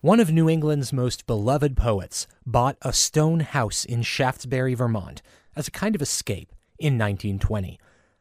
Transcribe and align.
One 0.00 0.20
of 0.20 0.32
New 0.32 0.48
England's 0.48 0.90
most 0.90 1.26
beloved 1.26 1.76
poets 1.76 2.26
bought 2.46 2.78
a 2.80 2.94
stone 2.94 3.40
house 3.40 3.84
in 3.84 4.00
Shaftsbury, 4.00 4.74
Vermont, 4.74 5.20
as 5.54 5.68
a 5.68 5.70
kind 5.70 5.94
of 5.94 6.00
escape 6.00 6.50
in 6.78 6.96
1920. 6.96 7.78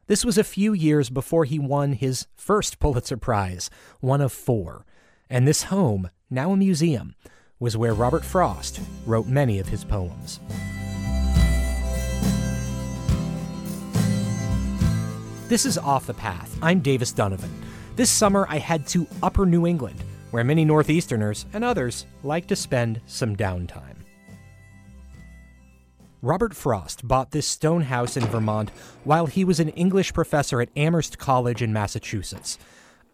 This 0.08 0.26
was 0.26 0.38
a 0.38 0.44
few 0.44 0.74
years 0.74 1.10
before 1.10 1.46
he 1.46 1.60
won 1.60 1.94
his 1.94 2.28
first 2.36 2.80
Pulitzer 2.80 3.16
Prize, 3.16 3.70
one 4.02 4.20
of 4.20 4.34
four. 4.34 4.86
And 5.30 5.48
this 5.48 5.64
home, 5.64 6.10
now 6.30 6.52
a 6.52 6.58
museum, 6.58 7.16
was 7.62 7.78
where 7.78 7.94
Robert 7.94 8.26
Frost 8.26 8.82
wrote 9.06 9.28
many 9.28 9.60
of 9.60 9.68
his 9.68 9.86
poems. 9.86 10.40
This 15.48 15.68
is 15.68 15.78
Off 15.78 16.08
the 16.08 16.16
Path. 16.16 16.58
I'm 16.64 16.80
Davis 16.80 17.12
Donovan. 17.12 17.54
This 17.96 18.10
summer 18.10 18.48
I 18.50 18.58
head 18.58 18.88
to 18.88 19.06
Upper 19.22 19.46
New 19.46 19.68
England, 19.68 20.04
where 20.32 20.44
many 20.44 20.66
Northeasterners 20.66 21.46
and 21.54 21.64
others 21.64 22.08
like 22.24 22.48
to 22.48 22.56
spend 22.56 23.00
some 23.06 23.38
downtime. 23.38 23.98
Robert 26.24 26.56
Frost 26.56 27.08
bought 27.08 27.30
this 27.30 27.48
stone 27.48 27.82
house 27.82 28.18
in 28.18 28.26
Vermont 28.26 28.72
while 29.04 29.28
he 29.28 29.44
was 29.44 29.60
an 29.60 29.70
English 29.70 30.14
professor 30.14 30.62
at 30.62 30.70
Amherst 30.76 31.20
College 31.20 31.62
in 31.62 31.72
Massachusetts. 31.72 32.58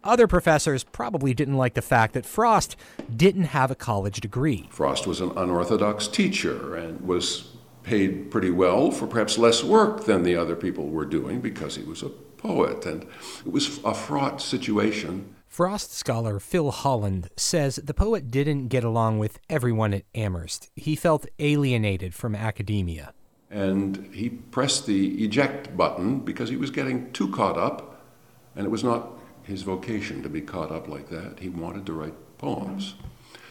Other 0.08 0.26
professors 0.26 0.86
probably 0.86 1.34
didn't 1.34 1.58
like 1.58 1.74
the 1.74 1.82
fact 1.82 2.14
that 2.14 2.26
Frost 2.26 2.78
didn't 3.14 3.44
have 3.44 3.70
a 3.70 3.76
college 3.76 4.22
degree. 4.22 4.70
Frost 4.72 5.06
was 5.06 5.20
an 5.20 5.34
unorthodox 5.36 6.08
teacher 6.08 6.78
and 6.78 7.02
was 7.02 7.50
paid 7.84 8.32
pretty 8.32 8.50
well 8.50 8.90
for 8.90 9.06
perhaps 9.06 9.38
less 9.38 9.66
work 9.66 10.06
than 10.06 10.24
the 10.24 10.34
other 10.34 10.56
people 10.56 10.88
were 10.88 11.04
doing 11.04 11.42
because 11.42 11.76
he 11.76 11.84
was 11.84 12.04
a 12.04 12.10
poet, 12.10 12.86
and 12.86 13.04
it 13.46 13.52
was 13.52 13.84
a 13.84 13.94
fraught 13.94 14.42
situation. 14.42 15.36
Frost 15.46 15.94
scholar 15.94 16.40
Phil 16.40 16.72
Holland 16.72 17.30
says 17.36 17.76
the 17.76 17.94
poet 17.94 18.32
didn't 18.32 18.70
get 18.70 18.86
along 18.86 19.20
with 19.20 19.40
everyone 19.50 19.94
at 19.94 20.06
Amherst. 20.16 20.70
He 20.78 20.96
felt 20.96 21.26
alienated 21.38 22.14
from 22.14 22.34
academia. 22.34 23.12
And 23.52 24.10
he 24.14 24.30
pressed 24.30 24.86
the 24.86 25.22
eject 25.22 25.76
button 25.76 26.22
because 26.22 26.48
he 26.48 26.56
was 26.56 26.72
getting 26.72 27.12
too 27.12 27.28
caught 27.30 27.58
up, 27.58 28.06
and 28.56 28.66
it 28.66 28.70
was 28.70 28.86
not 28.86 29.17
his 29.48 29.64
vocation 29.64 30.22
to 30.22 30.30
be 30.30 30.42
caught 30.42 30.72
up 30.72 30.88
like 30.88 31.10
that. 31.10 31.40
He 31.40 31.50
wanted 31.50 31.86
to 31.86 31.94
write 31.94 32.14
poems. 32.38 32.96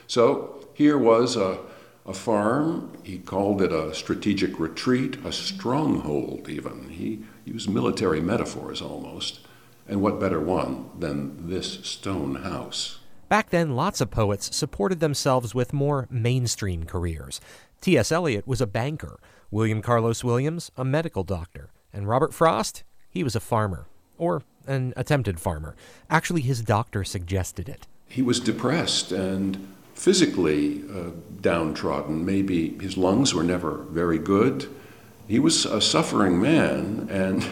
So 0.07 0.69
here 0.75 0.99
was 0.99 1.37
a, 1.37 1.59
a 2.05 2.13
farm. 2.13 2.93
He 3.03 3.19
called 3.19 3.63
it 3.63 3.73
a 3.73 3.95
strategic 3.95 4.61
retreat, 4.61 5.17
a 5.25 5.33
stronghold, 5.33 6.49
even. 6.49 6.91
He 6.91 7.25
used 7.45 7.69
military 7.69 8.21
metaphors 8.21 8.83
almost. 8.83 9.41
And 9.89 10.03
what 10.03 10.21
better 10.21 10.41
one 10.41 10.91
than 10.99 11.49
this 11.49 11.85
stone 11.85 12.37
house? 12.37 12.99
Back 13.29 13.51
then, 13.51 13.75
lots 13.75 14.01
of 14.01 14.11
poets 14.11 14.55
supported 14.55 15.01
themselves 15.01 15.55
with 15.55 15.73
more 15.73 16.07
mainstream 16.11 16.85
careers. 16.85 17.41
T.S. 17.81 18.13
Eliot 18.13 18.47
was 18.47 18.61
a 18.61 18.67
banker, 18.67 19.19
William 19.51 19.81
Carlos 19.81 20.23
Williams, 20.23 20.71
a 20.77 20.85
medical 20.85 21.25
doctor, 21.25 21.71
and 21.93 22.07
Robert 22.09 22.35
Frost, 22.35 22.85
he 23.09 23.25
was 23.25 23.35
a 23.35 23.41
farmer. 23.41 23.87
Or 24.19 24.43
an 24.67 24.93
attempted 24.97 25.41
farmer. 25.41 25.77
Actually, 26.11 26.43
his 26.43 26.63
doctor 26.63 27.05
suggested 27.05 27.69
it. 27.69 27.87
He 28.09 28.23
was 28.23 28.41
depressed 28.41 29.13
and 29.13 29.73
physically 29.95 30.83
uh, 30.95 31.11
downtrodden. 31.41 32.25
Maybe 32.25 32.77
his 32.79 32.97
lungs 32.97 33.35
were 33.35 33.43
never 33.43 33.79
very 33.91 34.19
good. 34.19 34.69
He 35.27 35.39
was 35.39 35.65
a 35.65 35.81
suffering 35.81 36.41
man, 36.41 37.09
and, 37.11 37.45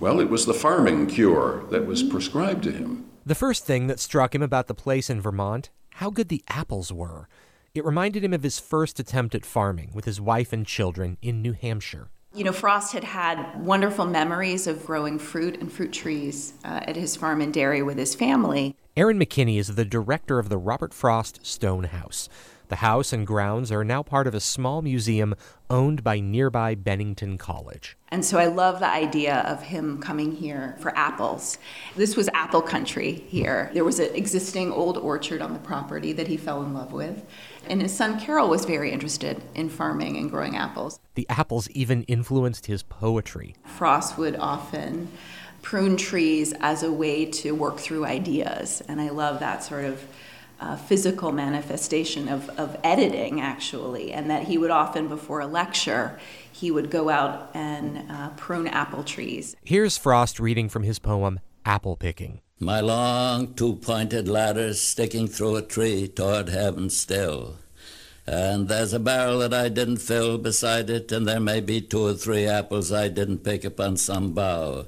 well, 0.00 0.20
it 0.20 0.30
was 0.30 0.46
the 0.46 0.54
farming 0.54 1.08
cure 1.08 1.64
that 1.70 1.86
was 1.86 2.02
prescribed 2.02 2.64
to 2.64 2.72
him. 2.72 3.04
The 3.26 3.34
first 3.34 3.66
thing 3.66 3.86
that 3.88 4.00
struck 4.00 4.34
him 4.34 4.42
about 4.42 4.66
the 4.66 4.74
place 4.74 5.10
in 5.10 5.20
Vermont 5.20 5.70
how 5.96 6.10
good 6.10 6.28
the 6.28 6.42
apples 6.48 6.92
were. 6.92 7.28
It 7.74 7.84
reminded 7.84 8.24
him 8.24 8.32
of 8.32 8.42
his 8.42 8.58
first 8.58 8.98
attempt 8.98 9.34
at 9.34 9.46
farming 9.46 9.92
with 9.94 10.04
his 10.04 10.20
wife 10.20 10.52
and 10.52 10.66
children 10.66 11.18
in 11.22 11.42
New 11.42 11.52
Hampshire. 11.52 12.08
You 12.34 12.44
know, 12.44 12.52
Frost 12.52 12.94
had 12.94 13.04
had 13.04 13.62
wonderful 13.62 14.06
memories 14.06 14.66
of 14.66 14.86
growing 14.86 15.18
fruit 15.18 15.60
and 15.60 15.70
fruit 15.70 15.92
trees 15.92 16.54
uh, 16.64 16.80
at 16.84 16.96
his 16.96 17.14
farm 17.14 17.42
in 17.42 17.52
Derry 17.52 17.82
with 17.82 17.98
his 17.98 18.14
family. 18.14 18.74
Erin 18.96 19.18
McKinney 19.18 19.58
is 19.58 19.74
the 19.74 19.84
director 19.84 20.38
of 20.38 20.48
the 20.48 20.56
Robert 20.56 20.94
Frost 20.94 21.44
Stone 21.44 21.84
House. 21.84 22.30
The 22.68 22.76
house 22.76 23.12
and 23.12 23.26
grounds 23.26 23.70
are 23.70 23.84
now 23.84 24.02
part 24.02 24.26
of 24.26 24.34
a 24.34 24.40
small 24.40 24.80
museum 24.80 25.34
owned 25.68 26.02
by 26.02 26.20
nearby 26.20 26.74
Bennington 26.74 27.36
College. 27.36 27.98
And 28.08 28.24
so 28.24 28.38
I 28.38 28.46
love 28.46 28.80
the 28.80 28.88
idea 28.88 29.40
of 29.40 29.62
him 29.62 30.00
coming 30.00 30.32
here 30.32 30.78
for 30.80 30.96
apples. 30.96 31.58
This 31.96 32.16
was 32.16 32.30
apple 32.32 32.62
country 32.62 33.24
here. 33.28 33.70
There 33.74 33.84
was 33.84 33.98
an 33.98 34.14
existing 34.14 34.72
old 34.72 34.96
orchard 34.96 35.42
on 35.42 35.52
the 35.52 35.58
property 35.58 36.14
that 36.14 36.28
he 36.28 36.38
fell 36.38 36.62
in 36.62 36.72
love 36.72 36.94
with. 36.94 37.26
And 37.68 37.80
his 37.80 37.96
son 37.96 38.20
Carol 38.20 38.48
was 38.48 38.64
very 38.64 38.90
interested 38.90 39.42
in 39.54 39.68
farming 39.68 40.16
and 40.16 40.30
growing 40.30 40.56
apples. 40.56 41.00
The 41.14 41.26
apples 41.28 41.68
even 41.70 42.02
influenced 42.04 42.66
his 42.66 42.82
poetry. 42.82 43.54
Frost 43.64 44.18
would 44.18 44.36
often 44.36 45.08
prune 45.62 45.96
trees 45.96 46.52
as 46.60 46.82
a 46.82 46.92
way 46.92 47.24
to 47.24 47.52
work 47.52 47.78
through 47.78 48.04
ideas. 48.04 48.82
And 48.88 49.00
I 49.00 49.10
love 49.10 49.40
that 49.40 49.62
sort 49.62 49.84
of 49.84 50.04
uh, 50.60 50.76
physical 50.76 51.32
manifestation 51.32 52.28
of, 52.28 52.48
of 52.50 52.76
editing, 52.84 53.40
actually, 53.40 54.12
and 54.12 54.30
that 54.30 54.44
he 54.44 54.58
would 54.58 54.70
often, 54.70 55.08
before 55.08 55.40
a 55.40 55.46
lecture, 55.46 56.18
he 56.52 56.70
would 56.70 56.90
go 56.90 57.08
out 57.08 57.50
and 57.54 58.10
uh, 58.10 58.28
prune 58.30 58.68
apple 58.68 59.02
trees. 59.02 59.56
Here's 59.64 59.98
Frost 59.98 60.38
reading 60.38 60.68
from 60.68 60.84
his 60.84 60.98
poem, 60.98 61.40
Apple 61.64 61.96
Picking. 61.96 62.42
My 62.62 62.78
long 62.78 63.54
two 63.54 63.74
pointed 63.74 64.28
ladder's 64.28 64.80
sticking 64.80 65.26
through 65.26 65.56
a 65.56 65.62
tree 65.62 66.06
toward 66.06 66.48
heaven 66.48 66.90
still. 66.90 67.56
And 68.24 68.68
there's 68.68 68.92
a 68.92 69.00
barrel 69.00 69.40
that 69.40 69.52
I 69.52 69.68
didn't 69.68 69.96
fill 69.96 70.38
beside 70.38 70.88
it, 70.88 71.10
and 71.10 71.26
there 71.26 71.40
may 71.40 71.60
be 71.60 71.80
two 71.80 72.06
or 72.06 72.14
three 72.14 72.46
apples 72.46 72.92
I 72.92 73.08
didn't 73.08 73.42
pick 73.42 73.64
upon 73.64 73.96
some 73.96 74.32
bough. 74.32 74.86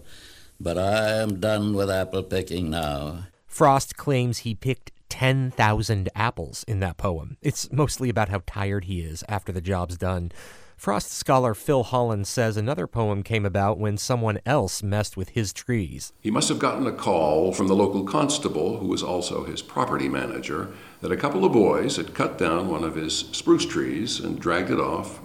But 0.60 0.78
I 0.78 1.14
am 1.20 1.40
done 1.40 1.74
with 1.74 1.90
apple 1.90 2.22
picking 2.22 2.70
now. 2.70 3.26
Frost 3.48 3.96
claims 3.96 4.38
he 4.38 4.54
picked 4.54 4.92
10,000 5.08 6.08
apples 6.14 6.64
in 6.68 6.78
that 6.78 6.96
poem. 6.96 7.38
It's 7.42 7.72
mostly 7.72 8.08
about 8.08 8.28
how 8.28 8.42
tired 8.46 8.84
he 8.84 9.00
is 9.00 9.24
after 9.28 9.50
the 9.50 9.60
job's 9.60 9.96
done. 9.98 10.30
Frost 10.76 11.12
scholar 11.12 11.54
Phil 11.54 11.82
Holland 11.82 12.26
says 12.26 12.56
another 12.56 12.86
poem 12.86 13.22
came 13.22 13.46
about 13.46 13.78
when 13.78 13.96
someone 13.96 14.38
else 14.44 14.82
messed 14.82 15.16
with 15.16 15.30
his 15.30 15.52
trees. 15.52 16.12
He 16.20 16.30
must 16.30 16.48
have 16.48 16.58
gotten 16.58 16.86
a 16.86 16.92
call 16.92 17.52
from 17.52 17.68
the 17.68 17.74
local 17.74 18.04
constable, 18.04 18.78
who 18.78 18.88
was 18.88 19.02
also 19.02 19.44
his 19.44 19.62
property 19.62 20.08
manager, 20.08 20.72
that 21.00 21.12
a 21.12 21.16
couple 21.16 21.44
of 21.44 21.52
boys 21.52 21.96
had 21.96 22.14
cut 22.14 22.36
down 22.38 22.68
one 22.68 22.84
of 22.84 22.96
his 22.96 23.18
spruce 23.18 23.64
trees 23.64 24.20
and 24.20 24.38
dragged 24.38 24.70
it 24.70 24.80
off 24.80 25.20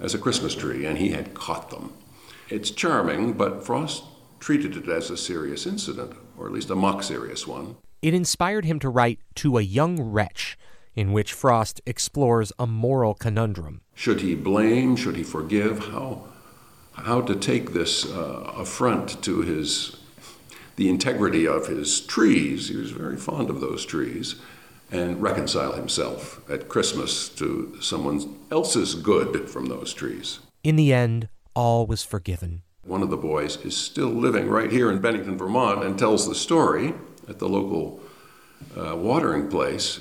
as 0.00 0.14
a 0.14 0.18
Christmas 0.18 0.54
tree, 0.54 0.86
and 0.86 0.98
he 0.98 1.10
had 1.10 1.34
caught 1.34 1.70
them. 1.70 1.92
It's 2.48 2.70
charming, 2.70 3.34
but 3.34 3.64
Frost 3.64 4.04
treated 4.40 4.76
it 4.76 4.88
as 4.88 5.10
a 5.10 5.16
serious 5.16 5.66
incident, 5.66 6.12
or 6.36 6.46
at 6.46 6.52
least 6.52 6.70
a 6.70 6.74
mock 6.74 7.02
serious 7.02 7.46
one. 7.46 7.76
It 8.02 8.14
inspired 8.14 8.64
him 8.64 8.80
to 8.80 8.88
write 8.88 9.20
To 9.36 9.58
a 9.58 9.62
Young 9.62 10.00
Wretch, 10.00 10.58
in 10.94 11.12
which 11.12 11.32
Frost 11.32 11.80
explores 11.86 12.52
a 12.58 12.66
moral 12.66 13.14
conundrum. 13.14 13.80
Should 13.94 14.20
he 14.20 14.34
blame? 14.34 14.96
Should 14.96 15.16
he 15.16 15.22
forgive? 15.22 15.86
How, 15.86 16.24
how 16.94 17.20
to 17.22 17.34
take 17.34 17.72
this 17.72 18.04
uh, 18.06 18.52
affront 18.56 19.22
to 19.24 19.42
his, 19.42 19.96
the 20.76 20.88
integrity 20.88 21.46
of 21.46 21.66
his 21.66 22.00
trees? 22.00 22.68
He 22.68 22.76
was 22.76 22.90
very 22.90 23.16
fond 23.16 23.50
of 23.50 23.60
those 23.60 23.84
trees. 23.84 24.36
And 24.90 25.22
reconcile 25.22 25.72
himself 25.72 26.42
at 26.50 26.68
Christmas 26.68 27.30
to 27.30 27.78
someone 27.80 28.36
else's 28.50 28.94
good 28.94 29.48
from 29.48 29.64
those 29.64 29.94
trees. 29.94 30.40
In 30.62 30.76
the 30.76 30.92
end, 30.92 31.30
all 31.56 31.86
was 31.86 32.02
forgiven. 32.02 32.60
One 32.84 33.02
of 33.02 33.08
the 33.08 33.16
boys 33.16 33.56
is 33.64 33.74
still 33.74 34.10
living 34.10 34.50
right 34.50 34.70
here 34.70 34.90
in 34.90 35.00
Bennington, 35.00 35.38
Vermont, 35.38 35.82
and 35.82 35.98
tells 35.98 36.28
the 36.28 36.34
story 36.34 36.92
at 37.26 37.38
the 37.38 37.48
local 37.48 38.00
uh, 38.76 38.94
watering 38.94 39.48
place. 39.48 40.00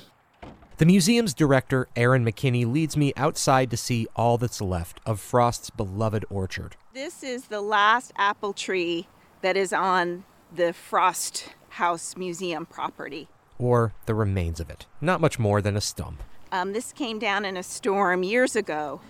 The 0.82 0.88
museum's 0.88 1.36
director, 1.36 1.88
Erin 1.96 2.26
McKinney, 2.26 2.66
leads 2.66 2.98
me 2.98 3.14
outside 3.16 3.70
to 3.70 3.78
see 3.78 4.08
all 4.16 4.40
that's 4.40 4.60
left 4.60 5.00
of 5.06 5.20
Frost's 5.20 5.70
beloved 5.70 6.26
orchard. 6.28 6.76
This 6.92 7.22
is 7.22 7.46
the 7.50 7.62
last 7.62 8.12
apple 8.18 8.52
tree 8.52 9.06
that 9.44 9.56
is 9.56 9.74
on 9.74 10.24
the 10.52 10.74
Frost 10.74 11.50
House 11.70 12.18
Museum 12.18 12.66
property. 12.66 13.28
Or 13.60 13.94
the 14.08 14.16
remains 14.16 14.60
of 14.60 14.72
it. 14.72 14.88
Not 15.00 15.22
much 15.22 15.38
more 15.38 15.62
than 15.62 15.78
a 15.78 15.82
stump. 15.82 16.24
Um, 16.52 16.74
this 16.74 16.92
came 16.94 17.20
down 17.20 17.46
in 17.46 17.58
a 17.58 17.62
storm 17.62 18.24
years 18.24 18.56
ago. 18.56 19.02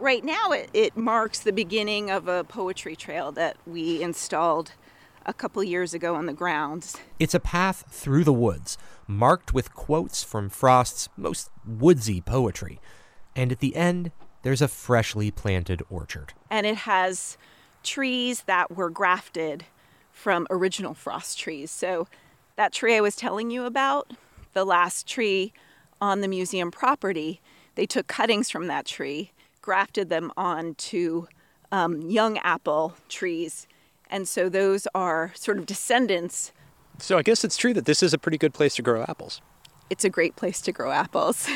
Right 0.00 0.24
now, 0.24 0.50
it, 0.50 0.70
it 0.74 0.96
marks 0.96 1.38
the 1.38 1.52
beginning 1.52 2.10
of 2.10 2.26
a 2.26 2.42
poetry 2.42 2.96
trail 2.96 3.30
that 3.30 3.56
we 3.64 4.02
installed 4.02 4.72
a 5.26 5.32
couple 5.32 5.62
years 5.62 5.94
ago 5.94 6.14
on 6.14 6.26
the 6.26 6.32
grounds. 6.32 6.96
It's 7.18 7.34
a 7.34 7.40
path 7.40 7.84
through 7.88 8.24
the 8.24 8.32
woods, 8.32 8.78
marked 9.06 9.52
with 9.54 9.74
quotes 9.74 10.22
from 10.22 10.48
Frost's 10.48 11.08
most 11.16 11.50
woodsy 11.66 12.20
poetry. 12.20 12.80
and 13.34 13.50
at 13.50 13.60
the 13.60 13.76
end, 13.76 14.12
there's 14.42 14.60
a 14.60 14.68
freshly 14.68 15.30
planted 15.30 15.82
orchard. 15.88 16.34
And 16.50 16.66
it 16.66 16.78
has 16.78 17.38
trees 17.82 18.42
that 18.42 18.76
were 18.76 18.90
grafted 18.90 19.64
from 20.12 20.46
original 20.50 20.94
frost 20.94 21.38
trees. 21.38 21.70
So, 21.70 22.06
that 22.56 22.72
tree 22.72 22.94
I 22.94 23.00
was 23.00 23.16
telling 23.16 23.50
you 23.50 23.64
about, 23.64 24.12
the 24.52 24.64
last 24.64 25.06
tree 25.06 25.52
on 26.00 26.20
the 26.20 26.28
museum 26.28 26.70
property, 26.70 27.40
they 27.74 27.86
took 27.86 28.06
cuttings 28.06 28.50
from 28.50 28.66
that 28.66 28.84
tree, 28.84 29.32
grafted 29.62 30.10
them 30.10 30.30
onto 30.36 31.26
um, 31.70 32.02
young 32.02 32.36
apple 32.38 32.94
trees. 33.08 33.66
And 34.12 34.28
so 34.28 34.50
those 34.50 34.86
are 34.94 35.32
sort 35.34 35.56
of 35.56 35.64
descendants. 35.64 36.52
So 36.98 37.16
I 37.16 37.22
guess 37.22 37.44
it's 37.44 37.56
true 37.56 37.72
that 37.72 37.86
this 37.86 38.02
is 38.02 38.12
a 38.12 38.18
pretty 38.18 38.36
good 38.36 38.52
place 38.52 38.74
to 38.74 38.82
grow 38.82 39.02
apples. 39.08 39.40
It's 39.88 40.04
a 40.04 40.10
great 40.10 40.36
place 40.36 40.60
to 40.60 40.70
grow 40.70 40.92
apples. 40.92 41.48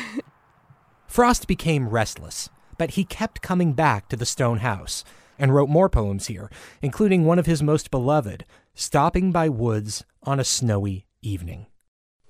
Frost 1.07 1.47
became 1.47 1.87
restless, 1.87 2.49
but 2.79 2.91
he 2.91 3.03
kept 3.03 3.43
coming 3.43 3.73
back 3.73 4.09
to 4.09 4.15
the 4.15 4.25
stone 4.25 4.57
house 4.57 5.03
and 5.37 5.53
wrote 5.53 5.69
more 5.69 5.87
poems 5.87 6.27
here, 6.27 6.49
including 6.81 7.25
one 7.25 7.37
of 7.37 7.45
his 7.45 7.61
most 7.61 7.91
beloved, 7.91 8.43
Stopping 8.73 9.31
by 9.31 9.49
Woods 9.49 10.03
on 10.23 10.39
a 10.39 10.43
Snowy 10.43 11.05
Evening. 11.21 11.67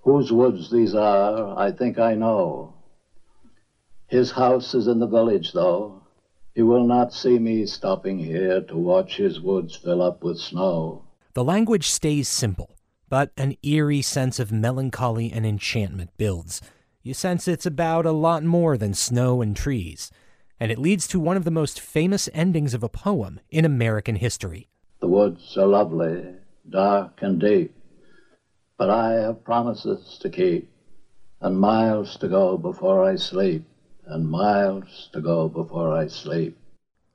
Whose 0.02 0.32
woods 0.34 0.70
these 0.70 0.94
are, 0.94 1.58
I 1.58 1.72
think 1.72 2.00
I 2.00 2.16
know. 2.16 2.74
His 4.08 4.32
house 4.32 4.74
is 4.74 4.88
in 4.88 5.00
the 5.00 5.08
village, 5.08 5.54
though. 5.54 6.04
He 6.58 6.64
will 6.64 6.88
not 6.88 7.14
see 7.14 7.38
me 7.38 7.68
stopping 7.68 8.18
here 8.18 8.62
to 8.62 8.76
watch 8.76 9.18
his 9.18 9.40
woods 9.40 9.76
fill 9.76 10.02
up 10.02 10.24
with 10.24 10.40
snow. 10.40 11.04
The 11.36 11.44
language 11.44 11.88
stays 11.88 12.28
simple, 12.28 12.80
but 13.08 13.30
an 13.38 13.58
eerie 13.62 14.02
sense 14.02 14.40
of 14.40 14.52
melancholy 14.52 15.32
and 15.32 15.46
enchantment 15.46 16.18
builds. 16.18 16.60
You 17.04 17.14
sense 17.14 17.48
it's 17.48 17.68
about 17.68 18.08
a 18.08 18.12
lot 18.12 18.44
more 18.44 18.76
than 18.76 18.96
snow 18.96 19.44
and 19.44 19.56
trees, 19.56 20.10
and 20.60 20.72
it 20.72 20.80
leads 20.80 21.08
to 21.10 21.20
one 21.20 21.38
of 21.38 21.44
the 21.44 21.52
most 21.52 21.80
famous 21.80 22.28
endings 22.34 22.74
of 22.74 22.82
a 22.82 22.90
poem 22.90 23.40
in 23.52 23.64
American 23.64 24.16
history. 24.16 24.68
The 25.00 25.08
woods 25.08 25.56
are 25.60 25.68
lovely, 25.68 26.26
dark 26.68 27.20
and 27.22 27.40
deep, 27.40 27.76
but 28.80 28.90
I 28.90 29.12
have 29.12 29.44
promises 29.44 30.18
to 30.24 30.30
keep, 30.32 30.72
and 31.40 31.60
miles 31.60 32.18
to 32.18 32.28
go 32.28 32.58
before 32.58 33.04
I 33.04 33.16
sleep 33.16 33.64
and 34.08 34.30
miles 34.30 35.10
to 35.14 35.22
go 35.22 35.48
before 35.48 35.96
I 35.96 36.08
sleep. 36.08 36.58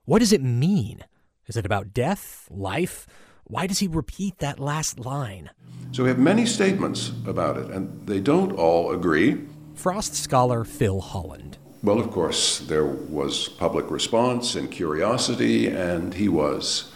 What 0.05 0.19
does 0.19 0.33
it 0.33 0.43
mean? 0.43 1.05
Is 1.47 1.57
it 1.57 1.67
about 1.67 1.93
death, 1.93 2.49
life? 2.51 3.07
Why 3.45 3.67
does 3.67 3.81
he 3.81 3.89
repeat 3.89 4.39
that 4.39 4.59
last 4.59 4.99
line? 4.99 5.51
So 5.93 6.05
we 6.05 6.09
have 6.09 6.19
many 6.19 6.47
statements 6.47 7.13
about 7.27 7.57
it, 7.57 7.71
and 7.71 8.07
they 8.07 8.21
don't 8.21 8.53
all 8.53 8.93
agree. 8.93 9.43
Frost 9.75 10.15
scholar 10.15 10.65
Phil 10.65 11.01
Holland. 11.01 11.59
Well, 11.83 11.99
of 11.99 12.11
course, 12.11 12.61
there 12.61 12.87
was 12.87 13.49
public 13.49 13.91
response 13.91 14.55
and 14.55 14.71
curiosity, 14.71 15.67
and 15.67 16.15
he 16.15 16.29
was 16.29 16.93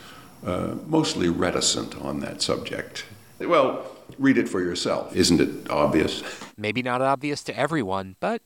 uh, 0.46 0.76
mostly 0.86 1.28
reticent 1.28 2.00
on 2.00 2.20
that 2.20 2.40
subject. 2.40 3.04
Well, 3.40 3.84
read 4.18 4.38
it 4.38 4.48
for 4.48 4.60
yourself. 4.60 5.14
Isn't 5.14 5.40
it 5.40 5.68
obvious? 5.70 6.22
Maybe 6.56 6.82
not 6.82 7.02
obvious 7.02 7.42
to 7.44 7.58
everyone, 7.58 8.16
but 8.20 8.42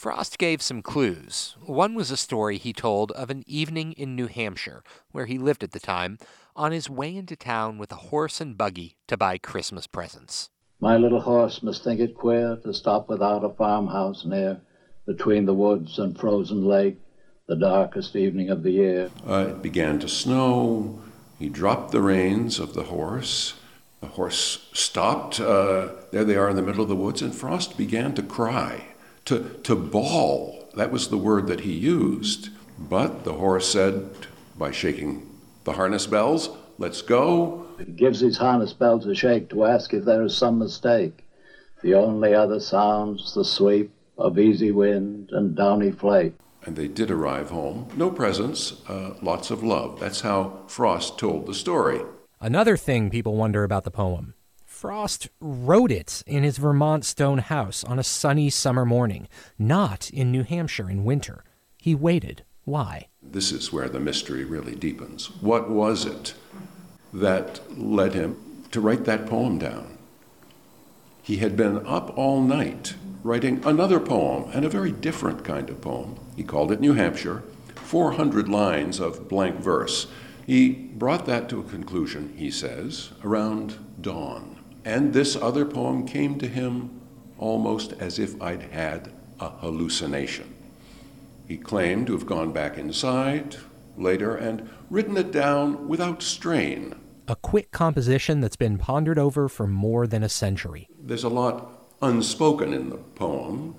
Frost 0.00 0.38
gave 0.38 0.62
some 0.62 0.80
clues. 0.80 1.56
One 1.60 1.94
was 1.94 2.10
a 2.10 2.16
story 2.16 2.56
he 2.56 2.72
told 2.72 3.12
of 3.12 3.28
an 3.28 3.44
evening 3.46 3.92
in 3.98 4.16
New 4.16 4.28
Hampshire, 4.28 4.82
where 5.12 5.26
he 5.26 5.36
lived 5.36 5.62
at 5.62 5.72
the 5.72 5.78
time, 5.78 6.16
on 6.56 6.72
his 6.72 6.88
way 6.88 7.14
into 7.14 7.36
town 7.36 7.76
with 7.76 7.92
a 7.92 7.96
horse 8.08 8.40
and 8.40 8.56
buggy 8.56 8.96
to 9.08 9.18
buy 9.18 9.36
Christmas 9.36 9.86
presents. 9.86 10.48
My 10.80 10.96
little 10.96 11.20
horse 11.20 11.62
must 11.62 11.84
think 11.84 12.00
it 12.00 12.14
queer 12.14 12.56
to 12.62 12.72
stop 12.72 13.10
without 13.10 13.44
a 13.44 13.50
farmhouse 13.50 14.24
near, 14.24 14.62
between 15.04 15.44
the 15.44 15.52
woods 15.52 15.98
and 15.98 16.18
frozen 16.18 16.64
lake, 16.64 16.98
the 17.46 17.56
darkest 17.56 18.16
evening 18.16 18.48
of 18.48 18.62
the 18.62 18.70
year. 18.70 19.10
Uh, 19.28 19.48
it 19.50 19.60
began 19.60 19.98
to 19.98 20.08
snow. 20.08 20.98
He 21.38 21.50
dropped 21.50 21.92
the 21.92 22.00
reins 22.00 22.58
of 22.58 22.72
the 22.72 22.84
horse. 22.84 23.52
The 24.00 24.06
horse 24.06 24.66
stopped. 24.72 25.40
Uh, 25.40 25.88
there 26.10 26.24
they 26.24 26.36
are 26.36 26.48
in 26.48 26.56
the 26.56 26.62
middle 26.62 26.82
of 26.82 26.88
the 26.88 26.96
woods, 26.96 27.20
and 27.20 27.34
Frost 27.34 27.76
began 27.76 28.14
to 28.14 28.22
cry 28.22 28.86
to, 29.30 29.48
to 29.62 29.76
bawl. 29.76 30.68
That 30.74 30.90
was 30.90 31.08
the 31.08 31.16
word 31.16 31.46
that 31.46 31.60
he 31.60 31.72
used. 31.72 32.48
But 32.78 33.22
the 33.22 33.34
horse 33.34 33.70
said, 33.70 34.10
by 34.58 34.72
shaking 34.72 35.30
the 35.62 35.72
harness 35.72 36.08
bells, 36.08 36.50
let's 36.78 37.00
go. 37.00 37.64
He 37.78 37.92
gives 37.92 38.18
his 38.18 38.38
harness 38.38 38.72
bells 38.72 39.06
a 39.06 39.14
shake 39.14 39.48
to 39.50 39.64
ask 39.64 39.94
if 39.94 40.04
there 40.04 40.24
is 40.24 40.36
some 40.36 40.58
mistake. 40.58 41.24
The 41.82 41.94
only 41.94 42.34
other 42.34 42.58
sounds 42.58 43.32
the 43.34 43.44
sweep 43.44 43.92
of 44.18 44.36
easy 44.36 44.72
wind 44.72 45.30
and 45.30 45.54
downy 45.54 45.92
flake. 45.92 46.34
And 46.66 46.74
they 46.74 46.88
did 46.88 47.10
arrive 47.10 47.50
home. 47.50 47.86
No 47.96 48.10
presents, 48.10 48.82
uh, 48.88 49.14
lots 49.22 49.52
of 49.52 49.62
love. 49.62 50.00
That's 50.00 50.22
how 50.22 50.64
Frost 50.66 51.18
told 51.18 51.46
the 51.46 51.54
story. 51.54 52.00
Another 52.40 52.76
thing 52.76 53.10
people 53.10 53.36
wonder 53.36 53.62
about 53.62 53.84
the 53.84 53.92
poem 53.92 54.34
Frost 54.80 55.28
wrote 55.40 55.92
it 55.92 56.22
in 56.26 56.42
his 56.42 56.56
Vermont 56.56 57.04
stone 57.04 57.36
house 57.36 57.84
on 57.84 57.98
a 57.98 58.02
sunny 58.02 58.48
summer 58.48 58.86
morning, 58.86 59.28
not 59.58 60.08
in 60.08 60.32
New 60.32 60.42
Hampshire 60.42 60.88
in 60.88 61.04
winter. 61.04 61.44
He 61.76 61.94
waited. 61.94 62.44
Why? 62.64 63.08
This 63.22 63.52
is 63.52 63.74
where 63.74 63.90
the 63.90 64.00
mystery 64.00 64.42
really 64.42 64.74
deepens. 64.74 65.26
What 65.42 65.68
was 65.68 66.06
it 66.06 66.32
that 67.12 67.60
led 67.78 68.14
him 68.14 68.38
to 68.70 68.80
write 68.80 69.04
that 69.04 69.26
poem 69.26 69.58
down? 69.58 69.98
He 71.22 71.36
had 71.36 71.58
been 71.58 71.86
up 71.86 72.16
all 72.16 72.40
night 72.40 72.94
writing 73.22 73.62
another 73.66 74.00
poem, 74.00 74.50
and 74.54 74.64
a 74.64 74.70
very 74.70 74.92
different 74.92 75.44
kind 75.44 75.68
of 75.68 75.82
poem. 75.82 76.18
He 76.36 76.42
called 76.42 76.72
it 76.72 76.80
New 76.80 76.94
Hampshire, 76.94 77.42
400 77.74 78.48
lines 78.48 78.98
of 78.98 79.28
blank 79.28 79.56
verse. 79.56 80.06
He 80.46 80.70
brought 80.70 81.26
that 81.26 81.50
to 81.50 81.60
a 81.60 81.64
conclusion, 81.64 82.32
he 82.34 82.50
says, 82.50 83.10
around 83.22 83.76
dawn. 84.00 84.56
And 84.84 85.12
this 85.12 85.36
other 85.36 85.64
poem 85.64 86.06
came 86.06 86.38
to 86.38 86.48
him 86.48 87.00
almost 87.38 87.92
as 87.94 88.18
if 88.18 88.40
I'd 88.40 88.62
had 88.62 89.12
a 89.38 89.50
hallucination. 89.50 90.54
He 91.48 91.56
claimed 91.56 92.06
to 92.06 92.12
have 92.12 92.26
gone 92.26 92.52
back 92.52 92.78
inside 92.78 93.56
later 93.96 94.36
and 94.36 94.68
written 94.88 95.16
it 95.16 95.32
down 95.32 95.88
without 95.88 96.22
strain. 96.22 96.94
A 97.28 97.36
quick 97.36 97.70
composition 97.70 98.40
that's 98.40 98.56
been 98.56 98.78
pondered 98.78 99.18
over 99.18 99.48
for 99.48 99.66
more 99.66 100.06
than 100.06 100.22
a 100.22 100.28
century. 100.28 100.88
There's 100.98 101.24
a 101.24 101.28
lot 101.28 101.70
unspoken 102.02 102.72
in 102.72 102.90
the 102.90 102.96
poem. 102.96 103.74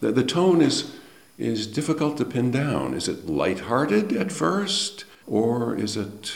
The, 0.00 0.12
the 0.12 0.24
tone 0.24 0.60
is, 0.60 0.96
is 1.38 1.66
difficult 1.66 2.16
to 2.18 2.24
pin 2.24 2.50
down. 2.50 2.94
Is 2.94 3.08
it 3.08 3.26
light-hearted 3.26 4.12
at 4.12 4.30
first, 4.30 5.04
or 5.26 5.76
is 5.76 5.96
it 5.96 6.34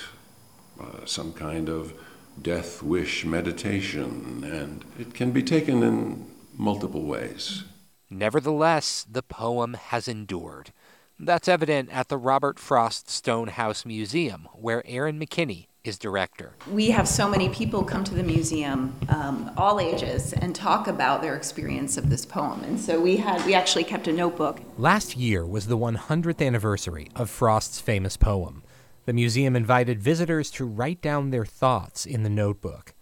uh, 0.80 1.04
some 1.04 1.32
kind 1.32 1.68
of 1.68 1.92
death 2.40 2.82
wish 2.82 3.24
meditation, 3.24 4.44
and 4.44 4.84
it 4.98 5.14
can 5.14 5.32
be 5.32 5.42
taken 5.42 5.82
in 5.82 6.26
multiple 6.54 7.02
ways. 7.02 7.64
Nevertheless, 8.08 9.06
the 9.10 9.22
poem 9.22 9.74
has 9.74 10.06
endured. 10.08 10.72
That's 11.18 11.48
evident 11.48 11.90
at 11.90 12.08
the 12.08 12.18
Robert 12.18 12.58
Frost 12.58 13.10
Stonehouse 13.10 13.84
Museum, 13.84 14.48
where 14.54 14.82
Erin 14.86 15.18
McKinney 15.18 15.66
is 15.86 15.98
director. 15.98 16.52
We 16.70 16.90
have 16.90 17.08
so 17.08 17.28
many 17.28 17.48
people 17.48 17.84
come 17.84 18.04
to 18.04 18.14
the 18.14 18.22
museum, 18.22 18.94
um, 19.08 19.50
all 19.56 19.80
ages, 19.80 20.32
and 20.32 20.54
talk 20.54 20.88
about 20.88 21.22
their 21.22 21.36
experience 21.36 21.96
of 21.96 22.10
this 22.10 22.26
poem. 22.26 22.62
And 22.64 22.78
so 22.78 23.00
we 23.00 23.16
had 23.16 23.44
we 23.46 23.54
actually 23.54 23.84
kept 23.84 24.08
a 24.08 24.12
notebook. 24.12 24.60
Last 24.76 25.16
year 25.16 25.46
was 25.46 25.66
the 25.66 25.78
100th 25.78 26.44
anniversary 26.44 27.08
of 27.14 27.30
Frost's 27.30 27.80
famous 27.80 28.16
poem. 28.16 28.62
The 29.06 29.12
museum 29.12 29.54
invited 29.54 30.02
visitors 30.02 30.50
to 30.50 30.64
write 30.64 31.00
down 31.00 31.30
their 31.30 31.46
thoughts 31.46 32.06
in 32.06 32.24
the 32.24 32.28
notebook. 32.28 32.92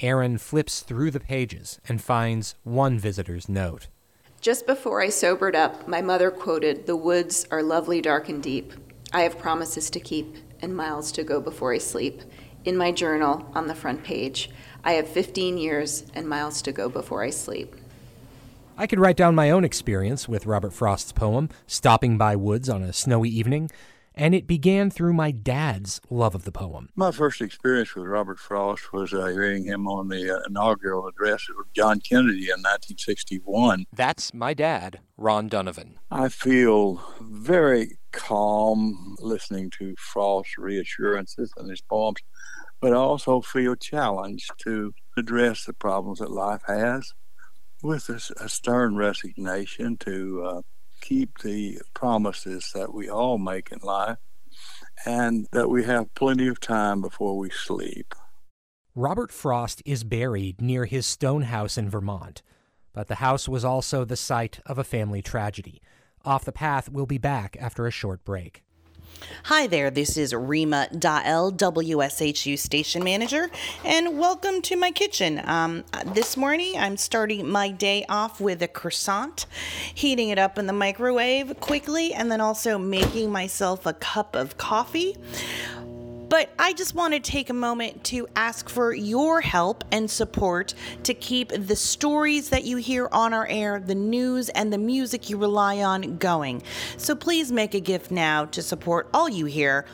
Erin 0.00 0.36
flips 0.38 0.80
through 0.80 1.12
the 1.12 1.20
pages 1.20 1.80
and 1.88 2.02
finds 2.02 2.56
one 2.64 2.98
visitor's 2.98 3.48
note. 3.48 3.86
Just 4.40 4.66
before 4.66 5.00
I 5.00 5.10
sobered 5.10 5.54
up, 5.54 5.86
my 5.86 6.02
mother 6.02 6.32
quoted, 6.32 6.86
The 6.86 6.96
woods 6.96 7.46
are 7.52 7.62
lovely, 7.62 8.00
dark, 8.00 8.28
and 8.28 8.42
deep. 8.42 8.72
I 9.12 9.22
have 9.22 9.38
promises 9.38 9.90
to 9.90 10.00
keep 10.00 10.36
and 10.60 10.76
miles 10.76 11.12
to 11.12 11.22
go 11.22 11.40
before 11.40 11.72
I 11.72 11.78
sleep. 11.78 12.22
In 12.64 12.76
my 12.76 12.90
journal, 12.90 13.48
on 13.54 13.68
the 13.68 13.76
front 13.76 14.02
page, 14.02 14.50
I 14.82 14.94
have 14.94 15.06
15 15.06 15.56
years 15.56 16.04
and 16.14 16.28
miles 16.28 16.62
to 16.62 16.72
go 16.72 16.88
before 16.88 17.22
I 17.22 17.30
sleep. 17.30 17.76
I 18.76 18.88
could 18.88 18.98
write 18.98 19.16
down 19.16 19.36
my 19.36 19.50
own 19.50 19.62
experience 19.62 20.28
with 20.28 20.46
Robert 20.46 20.72
Frost's 20.72 21.12
poem, 21.12 21.48
Stopping 21.68 22.18
by 22.18 22.34
Woods 22.34 22.68
on 22.68 22.82
a 22.82 22.92
Snowy 22.92 23.28
Evening, 23.28 23.70
and 24.14 24.34
it 24.34 24.46
began 24.46 24.90
through 24.90 25.12
my 25.12 25.30
dad's 25.30 26.00
love 26.10 26.34
of 26.34 26.44
the 26.44 26.52
poem. 26.52 26.88
My 26.94 27.10
first 27.10 27.40
experience 27.40 27.94
with 27.94 28.06
Robert 28.06 28.38
Frost 28.38 28.92
was 28.92 29.12
uh, 29.12 29.26
hearing 29.26 29.64
him 29.64 29.86
on 29.86 30.08
the 30.08 30.36
uh, 30.36 30.40
inaugural 30.46 31.06
address 31.06 31.46
of 31.50 31.72
John 31.72 32.00
Kennedy 32.00 32.44
in 32.44 32.62
1961. 32.62 33.86
That's 33.92 34.32
my 34.32 34.54
dad, 34.54 35.00
Ron 35.16 35.48
Donovan. 35.48 35.98
I 36.10 36.28
feel 36.28 37.02
very 37.20 37.98
calm 38.12 39.16
listening 39.18 39.70
to 39.78 39.94
Frost's 39.98 40.56
reassurances 40.56 41.52
in 41.58 41.68
his 41.68 41.80
poems, 41.82 42.18
but 42.80 42.92
I 42.92 42.96
also 42.96 43.40
feel 43.40 43.74
challenged 43.74 44.52
to 44.58 44.94
address 45.16 45.64
the 45.64 45.72
problems 45.72 46.20
that 46.20 46.30
life 46.30 46.62
has 46.66 47.12
with 47.82 48.08
a, 48.08 48.20
a 48.42 48.48
stern 48.48 48.96
resignation 48.96 49.96
to 49.98 50.42
uh, 50.44 50.62
keep 51.04 51.38
the 51.40 51.78
promises 51.92 52.72
that 52.74 52.94
we 52.94 53.10
all 53.10 53.36
make 53.36 53.70
in 53.70 53.78
life 53.82 54.16
and 55.04 55.46
that 55.52 55.68
we 55.68 55.84
have 55.84 56.14
plenty 56.14 56.48
of 56.48 56.58
time 56.58 57.02
before 57.02 57.36
we 57.36 57.50
sleep. 57.50 58.14
Robert 58.94 59.30
Frost 59.30 59.82
is 59.84 60.02
buried 60.02 60.62
near 60.62 60.86
his 60.86 61.04
stone 61.04 61.42
house 61.42 61.76
in 61.76 61.90
Vermont, 61.90 62.42
but 62.94 63.08
the 63.08 63.16
house 63.16 63.48
was 63.48 63.64
also 63.64 64.04
the 64.04 64.16
site 64.16 64.60
of 64.64 64.78
a 64.78 64.84
family 64.84 65.20
tragedy. 65.20 65.82
Off 66.24 66.44
the 66.44 66.52
Path 66.52 66.88
we'll 66.88 67.04
be 67.04 67.18
back 67.18 67.56
after 67.60 67.86
a 67.86 67.90
short 67.90 68.24
break. 68.24 68.62
Hi 69.44 69.66
there, 69.66 69.90
this 69.90 70.16
is 70.16 70.34
Rima 70.34 70.88
Dael, 70.98 71.52
WSHU 71.52 72.58
station 72.58 73.04
manager, 73.04 73.50
and 73.84 74.18
welcome 74.18 74.62
to 74.62 74.76
my 74.76 74.90
kitchen. 74.90 75.40
Um, 75.44 75.84
this 76.06 76.36
morning 76.36 76.74
I'm 76.78 76.96
starting 76.96 77.48
my 77.48 77.70
day 77.70 78.06
off 78.08 78.40
with 78.40 78.62
a 78.62 78.68
croissant, 78.68 79.46
heating 79.94 80.30
it 80.30 80.38
up 80.38 80.58
in 80.58 80.66
the 80.66 80.72
microwave 80.72 81.60
quickly, 81.60 82.14
and 82.14 82.32
then 82.32 82.40
also 82.40 82.78
making 82.78 83.30
myself 83.30 83.84
a 83.84 83.92
cup 83.92 84.34
of 84.34 84.56
coffee. 84.56 85.16
But 86.34 86.50
I 86.58 86.72
just 86.72 86.96
want 86.96 87.14
to 87.14 87.20
take 87.20 87.48
a 87.48 87.54
moment 87.54 88.02
to 88.06 88.26
ask 88.34 88.68
for 88.68 88.92
your 88.92 89.40
help 89.40 89.84
and 89.92 90.10
support 90.10 90.74
to 91.04 91.14
keep 91.14 91.50
the 91.50 91.76
stories 91.76 92.48
that 92.48 92.64
you 92.64 92.76
hear 92.78 93.08
on 93.12 93.32
our 93.32 93.46
air, 93.46 93.78
the 93.78 93.94
news, 93.94 94.48
and 94.48 94.72
the 94.72 94.78
music 94.78 95.30
you 95.30 95.38
rely 95.38 95.84
on 95.84 96.16
going. 96.16 96.64
So 96.96 97.14
please 97.14 97.52
make 97.52 97.74
a 97.74 97.78
gift 97.78 98.10
now 98.10 98.46
to 98.46 98.62
support 98.62 99.08
all 99.14 99.28
you 99.28 99.46
hear 99.46 99.86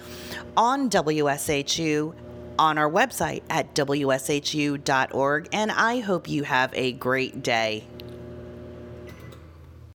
on 0.57 0.89
WSHU 0.89 2.15
on 2.59 2.79
our 2.79 2.91
website 2.91 3.43
at 3.51 3.75
WSHU.org. 3.75 5.49
And 5.53 5.71
I 5.71 6.01
hope 6.01 6.27
you 6.27 6.45
have 6.45 6.73
a 6.73 6.93
great 6.93 7.43
day. 7.43 7.87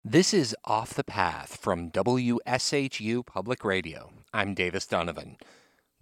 This 0.03 0.33
is 0.33 0.53
Off 0.65 0.93
the 0.93 1.05
Path 1.05 1.55
from 1.55 1.89
WSHU 1.89 3.25
Public 3.25 3.63
Radio. 3.63 4.11
I'm 4.33 4.53
Davis 4.53 4.85
Donovan. 4.85 5.37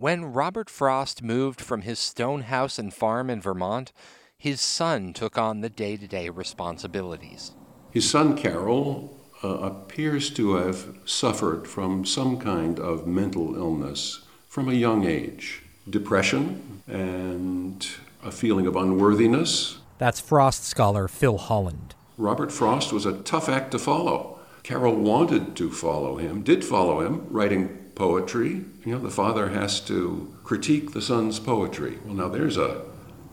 When 0.02 0.34
Robert 0.34 0.68
Frost 0.68 1.22
moved 1.22 1.62
from 1.62 1.84
his 1.84 2.00
stone 2.00 2.42
house 2.42 2.80
and 2.80 2.92
farm 2.92 3.30
in 3.30 3.40
Vermont, 3.40 3.94
his 4.36 4.60
son 4.60 5.14
took 5.14 5.38
on 5.38 5.62
the 5.62 5.70
day 5.70 5.96
to 5.96 6.08
day 6.08 6.28
responsibilities. 6.30 7.52
His 7.92 8.10
son, 8.10 8.36
Carol, 8.36 9.16
uh, 9.44 9.50
appears 9.50 10.32
to 10.32 10.56
have 10.56 10.98
suffered 11.06 11.68
from 11.68 12.04
some 12.04 12.40
kind 12.40 12.80
of 12.80 13.06
mental 13.06 13.56
illness 13.56 14.26
from 14.48 14.70
a 14.70 14.74
young 14.74 15.06
age 15.06 15.62
depression 15.88 16.82
and 16.88 17.88
a 18.24 18.32
feeling 18.32 18.66
of 18.66 18.76
unworthiness. 18.76 19.78
That's 20.00 20.20
Frost 20.20 20.64
scholar 20.64 21.08
Phil 21.08 21.38
Holland. 21.38 21.94
Robert 22.18 22.52
Frost 22.52 22.92
was 22.92 23.06
a 23.06 23.22
tough 23.22 23.48
act 23.48 23.70
to 23.70 23.78
follow. 23.78 24.40
Carol 24.64 24.96
wanted 24.96 25.56
to 25.58 25.70
follow 25.70 26.18
him, 26.18 26.42
did 26.42 26.66
follow 26.66 27.02
him, 27.02 27.28
writing 27.30 27.81
poetry. 27.96 28.64
You 28.86 28.94
know, 28.94 29.00
the 29.00 29.10
father 29.10 29.50
has 29.50 29.80
to 29.82 30.34
critique 30.44 30.92
the 30.92 31.02
son's 31.02 31.40
poetry. 31.40 32.00
Well, 32.06 32.16
now 32.16 32.30
there's 32.30 32.58
a 32.58 32.82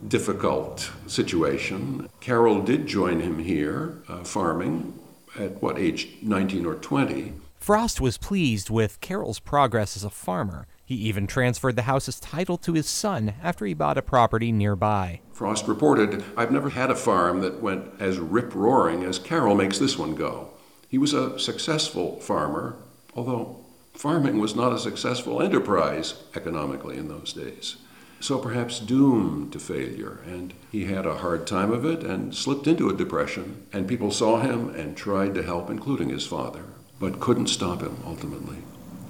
difficult 0.07 0.91
situation. 1.07 2.09
Carol 2.19 2.61
did 2.61 2.87
join 2.87 3.19
him 3.19 3.39
here, 3.39 4.01
uh, 4.07 4.23
farming, 4.23 4.97
at 5.37 5.61
what 5.61 5.77
age, 5.77 6.09
19 6.21 6.65
or 6.65 6.75
20. 6.75 7.33
Frost 7.59 7.99
was 7.99 8.17
pleased 8.17 8.69
with 8.69 9.01
Carol's 9.01 9.39
progress 9.39 9.95
as 9.95 10.03
a 10.03 10.09
farmer. 10.09 10.65
He 10.85 10.95
even 10.95 11.27
transferred 11.27 11.75
the 11.75 11.83
house's 11.83 12.19
title 12.19 12.57
to 12.59 12.73
his 12.73 12.89
son 12.89 13.35
after 13.43 13.65
he 13.65 13.75
bought 13.75 13.97
a 13.97 14.01
property 14.01 14.51
nearby. 14.51 15.21
Frost 15.33 15.67
reported, 15.67 16.23
I've 16.35 16.51
never 16.51 16.69
had 16.69 16.89
a 16.89 16.95
farm 16.95 17.41
that 17.41 17.61
went 17.61 17.85
as 17.99 18.17
rip 18.17 18.55
roaring 18.55 19.03
as 19.03 19.19
Carol 19.19 19.53
makes 19.53 19.77
this 19.77 19.99
one 19.99 20.15
go. 20.15 20.49
He 20.87 20.97
was 20.97 21.13
a 21.13 21.37
successful 21.37 22.19
farmer, 22.21 22.77
although 23.15 23.63
farming 23.93 24.39
was 24.39 24.55
not 24.55 24.73
a 24.73 24.79
successful 24.79 25.41
enterprise 25.41 26.15
economically 26.35 26.97
in 26.97 27.07
those 27.07 27.33
days. 27.33 27.77
So 28.21 28.37
perhaps 28.37 28.79
doomed 28.79 29.53
to 29.53 29.59
failure. 29.59 30.19
And 30.25 30.53
he 30.71 30.85
had 30.85 31.05
a 31.05 31.17
hard 31.17 31.47
time 31.47 31.71
of 31.71 31.85
it 31.85 32.03
and 32.03 32.35
slipped 32.35 32.67
into 32.67 32.89
a 32.89 32.95
depression. 32.95 33.65
And 33.71 33.87
people 33.87 34.11
saw 34.11 34.39
him 34.39 34.69
and 34.69 34.97
tried 34.97 35.35
to 35.35 35.43
help, 35.43 35.69
including 35.69 36.09
his 36.09 36.27
father, 36.27 36.63
but 36.99 37.19
couldn't 37.19 37.47
stop 37.47 37.81
him 37.81 37.97
ultimately 38.05 38.57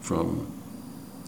from 0.01 0.51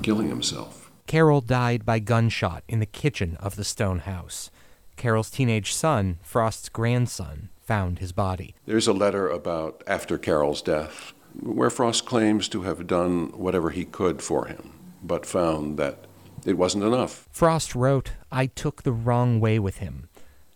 killing 0.03 0.29
himself. 0.29 0.91
Carol 1.07 1.41
died 1.41 1.85
by 1.85 1.99
gunshot 1.99 2.63
in 2.67 2.79
the 2.79 2.85
kitchen 2.85 3.35
of 3.39 3.55
the 3.55 3.63
stone 3.63 3.99
house. 3.99 4.49
Carol's 4.95 5.31
teenage 5.31 5.73
son, 5.73 6.19
Frost's 6.21 6.69
grandson, 6.69 7.49
found 7.59 7.99
his 7.99 8.11
body. 8.11 8.55
There's 8.65 8.87
a 8.87 8.93
letter 8.93 9.27
about 9.27 9.83
after 9.87 10.17
Carol's 10.17 10.61
death 10.61 11.13
where 11.39 11.69
Frost 11.69 12.05
claims 12.05 12.47
to 12.49 12.63
have 12.63 12.87
done 12.87 13.29
whatever 13.37 13.69
he 13.69 13.85
could 13.85 14.21
for 14.21 14.45
him, 14.45 14.73
but 15.03 15.25
found 15.25 15.77
that 15.77 16.05
it 16.45 16.57
wasn't 16.57 16.83
enough. 16.83 17.27
Frost 17.31 17.75
wrote, 17.75 18.13
I 18.31 18.47
took 18.47 18.83
the 18.83 18.91
wrong 18.91 19.39
way 19.39 19.59
with 19.59 19.77
him. 19.77 20.09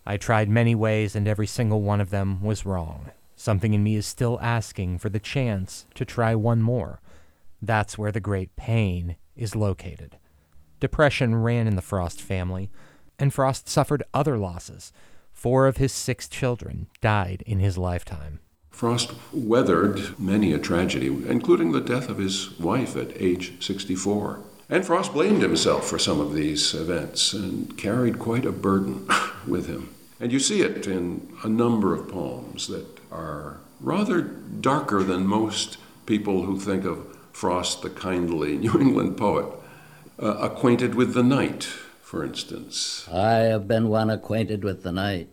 I 0.05 0.17
tried 0.17 0.50
many 0.50 0.75
ways, 0.75 1.15
and 1.15 1.27
every 1.27 1.48
single 1.48 1.82
one 1.82 2.01
of 2.01 2.10
them 2.10 2.41
was 2.44 2.65
wrong. 2.65 3.12
Something 3.36 3.74
in 3.74 3.84
me 3.84 3.96
is 3.96 4.05
still 4.05 4.39
asking 4.41 5.00
for 5.00 5.10
the 5.10 5.20
chance 5.20 5.86
to 5.96 6.05
try 6.05 6.36
one 6.36 6.62
more. 6.62 7.01
That's 7.62 7.98
where 7.98 8.12
the 8.12 8.20
great 8.20 8.55
pain 8.55 9.15
is 9.36 9.55
located. 9.55 10.17
Depression 10.79 11.36
ran 11.36 11.67
in 11.67 11.75
the 11.75 11.82
Frost 11.82 12.22
family, 12.22 12.70
and 13.17 13.34
Frost 13.34 13.67
suffered 13.67 14.03
other 14.13 14.38
losses. 14.38 14.94
Four 15.34 15.67
of 15.67 15.77
his 15.77 15.91
six 15.91 16.27
children 16.27 16.88
died 17.01 17.44
in 17.46 17.60
his 17.60 17.77
lifetime. 17.77 18.39
Frost 18.75 19.13
weathered 19.32 20.20
many 20.20 20.51
a 20.51 20.60
tragedy, 20.60 21.08
including 21.08 21.72
the 21.72 21.79
death 21.79 22.10
of 22.10 22.17
his 22.17 22.60
wife 22.60 22.98
at 22.98 23.15
age 23.15 23.53
64. 23.65 24.41
And 24.70 24.86
Frost 24.86 25.13
blamed 25.13 25.41
himself 25.41 25.88
for 25.88 25.98
some 25.98 26.20
of 26.20 26.34
these 26.34 26.74
events 26.74 27.32
and 27.32 27.77
carried 27.77 28.20
quite 28.20 28.46
a 28.46 28.51
burden 28.51 29.08
with 29.48 29.67
him. 29.67 29.96
And 30.20 30.34
you 30.34 30.39
see 30.39 30.60
it 30.60 30.88
in 30.88 31.25
a 31.41 31.48
number 31.48 31.96
of 31.96 32.10
poems 32.10 32.67
that 32.67 32.86
are 33.13 33.62
rather 33.79 34.22
darker 34.22 35.03
than 35.03 35.25
most 35.25 35.77
people 36.05 36.44
who 36.44 36.60
think 36.60 36.84
of 36.84 37.17
Frost, 37.32 37.82
the 37.82 37.89
kindly 37.89 38.58
New 38.65 38.77
England 38.77 39.15
poet. 39.15 39.46
Uh, 40.22 40.36
acquainted 40.41 40.96
with 40.96 41.13
the 41.13 41.24
night, 41.24 41.63
for 41.63 42.25
instance. 42.25 43.08
I 43.10 43.36
have 43.51 43.70
been 43.70 43.88
one 43.88 44.10
acquainted 44.10 44.65
with 44.65 44.84
the 44.84 44.91
night. 44.91 45.29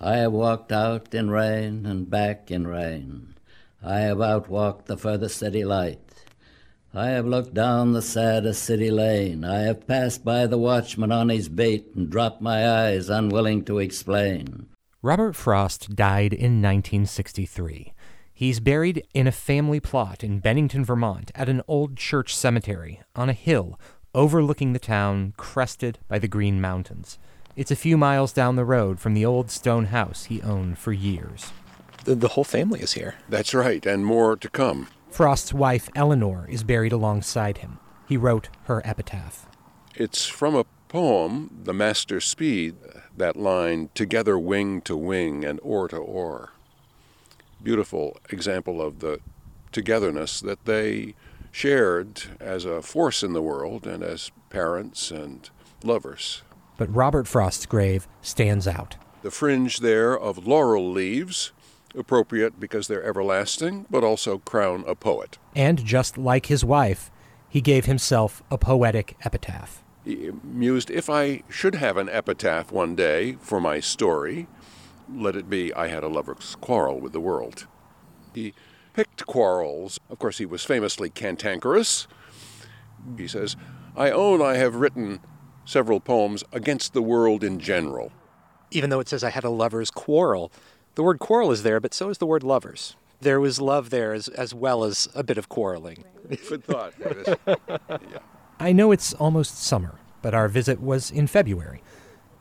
I 0.00 0.16
have 0.16 0.32
walked 0.32 0.72
out 0.72 1.14
in 1.14 1.30
rain 1.30 1.86
and 1.86 2.10
back 2.10 2.50
in 2.50 2.66
rain. 2.66 3.34
I 3.82 4.00
have 4.00 4.18
outwalked 4.18 4.86
the 4.86 4.96
furthest 4.96 5.36
city 5.36 5.64
light. 5.64 6.00
I 6.92 7.08
have 7.08 7.26
looked 7.26 7.54
down 7.54 7.92
the 7.92 8.02
saddest 8.02 8.62
city 8.62 8.90
lane. 8.90 9.44
I 9.44 9.62
have 9.62 9.86
passed 9.86 10.24
by 10.24 10.46
the 10.46 10.58
watchman 10.58 11.10
on 11.10 11.28
his 11.28 11.48
beat 11.48 11.94
and 11.94 12.08
dropped 12.08 12.40
my 12.40 12.68
eyes, 12.68 13.08
unwilling 13.08 13.64
to 13.64 13.78
explain. 13.78 14.68
Robert 15.02 15.34
Frost 15.34 15.94
died 15.96 16.32
in 16.32 16.62
1963. 16.62 17.92
He's 18.32 18.60
buried 18.60 19.06
in 19.12 19.26
a 19.26 19.32
family 19.32 19.80
plot 19.80 20.24
in 20.24 20.40
Bennington, 20.40 20.84
Vermont, 20.84 21.30
at 21.34 21.48
an 21.48 21.62
old 21.68 21.96
church 21.96 22.34
cemetery 22.34 23.00
on 23.14 23.28
a 23.28 23.32
hill 23.32 23.78
overlooking 24.14 24.72
the 24.72 24.78
town 24.78 25.34
crested 25.36 25.98
by 26.08 26.18
the 26.18 26.28
Green 26.28 26.60
Mountains. 26.60 27.18
It's 27.56 27.70
a 27.70 27.76
few 27.76 27.96
miles 27.96 28.32
down 28.32 28.56
the 28.56 28.64
road 28.64 28.98
from 28.98 29.14
the 29.14 29.24
old 29.24 29.48
stone 29.48 29.86
house 29.86 30.24
he 30.24 30.42
owned 30.42 30.76
for 30.76 30.92
years. 30.92 31.52
The, 32.04 32.16
the 32.16 32.28
whole 32.28 32.42
family 32.42 32.80
is 32.80 32.94
here. 32.94 33.14
That's 33.28 33.54
right, 33.54 33.86
and 33.86 34.04
more 34.04 34.36
to 34.36 34.48
come. 34.50 34.88
Frost's 35.08 35.54
wife, 35.54 35.88
Elinor, 35.94 36.48
is 36.48 36.64
buried 36.64 36.90
alongside 36.90 37.58
him. 37.58 37.78
He 38.08 38.16
wrote 38.16 38.48
her 38.64 38.82
epitaph. 38.84 39.46
It's 39.94 40.26
from 40.26 40.56
a 40.56 40.64
poem, 40.88 41.60
The 41.62 41.72
Master 41.72 42.20
Speed, 42.20 42.74
that 43.16 43.36
line, 43.36 43.90
together 43.94 44.36
wing 44.36 44.80
to 44.80 44.96
wing 44.96 45.44
and 45.44 45.60
oar 45.62 45.86
to 45.88 45.96
oar. 45.96 46.50
Beautiful 47.62 48.18
example 48.30 48.82
of 48.82 48.98
the 48.98 49.20
togetherness 49.70 50.40
that 50.40 50.64
they 50.64 51.14
shared 51.52 52.24
as 52.40 52.64
a 52.64 52.82
force 52.82 53.22
in 53.22 53.32
the 53.32 53.42
world 53.42 53.86
and 53.86 54.02
as 54.02 54.32
parents 54.50 55.12
and 55.12 55.50
lovers 55.84 56.42
but 56.76 56.94
Robert 56.94 57.26
Frost's 57.26 57.66
grave 57.66 58.08
stands 58.22 58.66
out. 58.66 58.96
The 59.22 59.30
fringe 59.30 59.78
there 59.78 60.18
of 60.18 60.46
laurel 60.46 60.90
leaves, 60.90 61.52
appropriate 61.94 62.58
because 62.60 62.88
they're 62.88 63.04
everlasting, 63.04 63.86
but 63.90 64.04
also 64.04 64.38
crown 64.38 64.84
a 64.86 64.94
poet. 64.94 65.38
And 65.54 65.84
just 65.84 66.18
like 66.18 66.46
his 66.46 66.64
wife, 66.64 67.10
he 67.48 67.60
gave 67.60 67.84
himself 67.84 68.42
a 68.50 68.58
poetic 68.58 69.16
epitaph. 69.24 69.82
He 70.04 70.30
mused, 70.42 70.90
if 70.90 71.08
I 71.08 71.42
should 71.48 71.76
have 71.76 71.96
an 71.96 72.08
epitaph 72.08 72.70
one 72.70 72.94
day 72.94 73.36
for 73.40 73.60
my 73.60 73.80
story, 73.80 74.48
let 75.12 75.36
it 75.36 75.48
be, 75.48 75.72
I 75.72 75.88
had 75.88 76.02
a 76.02 76.08
lover's 76.08 76.56
quarrel 76.60 77.00
with 77.00 77.12
the 77.12 77.20
world. 77.20 77.66
He 78.34 78.54
picked 78.92 79.26
quarrels. 79.26 79.98
Of 80.10 80.18
course, 80.18 80.38
he 80.38 80.46
was 80.46 80.64
famously 80.64 81.08
cantankerous. 81.08 82.06
He 83.16 83.28
says, 83.28 83.56
I 83.96 84.10
own 84.10 84.42
I 84.42 84.56
have 84.56 84.76
written 84.76 85.20
several 85.64 86.00
poems 86.00 86.44
against 86.52 86.92
the 86.92 87.02
world 87.02 87.42
in 87.44 87.58
general. 87.58 88.12
Even 88.70 88.90
though 88.90 89.00
it 89.00 89.08
says 89.08 89.22
I 89.24 89.30
had 89.30 89.44
a 89.44 89.50
lover's 89.50 89.90
quarrel, 89.90 90.50
the 90.94 91.02
word 91.02 91.18
quarrel 91.18 91.50
is 91.50 91.62
there, 91.62 91.80
but 91.80 91.94
so 91.94 92.08
is 92.10 92.18
the 92.18 92.26
word 92.26 92.42
lovers. 92.42 92.96
there 93.20 93.40
was 93.40 93.60
love 93.60 93.90
there 93.90 94.12
as, 94.12 94.28
as 94.28 94.52
well 94.54 94.84
as 94.84 95.08
a 95.14 95.22
bit 95.22 95.38
of 95.38 95.48
quarreling. 95.48 96.04
Good 96.48 96.64
thought. 96.64 96.92
yeah. 97.46 98.18
I 98.60 98.72
know 98.72 98.92
it's 98.92 99.14
almost 99.14 99.62
summer, 99.62 99.98
but 100.22 100.34
our 100.34 100.48
visit 100.48 100.80
was 100.80 101.10
in 101.10 101.26
February, 101.26 101.82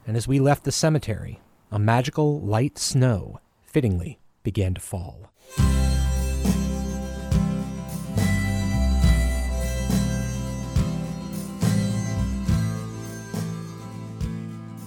and 0.06 0.16
as 0.18 0.28
we 0.28 0.40
left 0.40 0.64
the 0.64 0.72
cemetery, 0.72 1.40
a 1.72 1.80
magical 1.80 2.40
light 2.42 2.78
snow 2.78 3.40
fittingly 3.64 4.20
began 4.44 4.74
to 4.74 4.82
fall. 4.82 5.32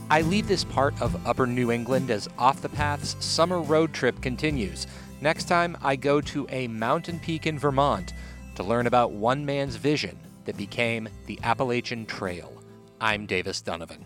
I 0.09 0.21
leave 0.21 0.47
this 0.47 0.63
part 0.63 0.95
of 1.03 1.27
Upper 1.27 1.49
New 1.49 1.73
England 1.73 2.13
as 2.13 2.29
Off 2.39 2.63
the 2.63 2.69
Path's 2.69 3.17
summer 3.25 3.61
road 3.61 3.93
trip 3.93 4.23
continues. 4.23 4.87
Next 5.21 5.49
time, 5.49 5.77
I 5.83 5.97
go 5.97 6.21
to 6.21 6.47
a 6.49 6.69
mountain 6.69 7.19
peak 7.19 7.49
in 7.49 7.59
Vermont 7.59 8.13
to 8.55 8.63
learn 8.63 8.87
about 8.87 9.11
one 9.11 9.45
man's 9.45 9.75
vision 9.75 10.17
that 10.45 10.57
became 10.57 11.09
the 11.27 11.41
Appalachian 11.43 12.07
Trail. 12.07 12.63
I'm 13.01 13.27
Davis 13.27 13.61
Donovan. 13.61 14.05